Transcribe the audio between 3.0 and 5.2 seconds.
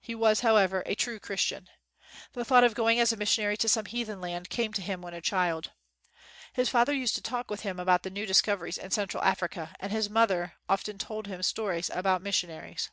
as a missionary to some heathen land came to him when a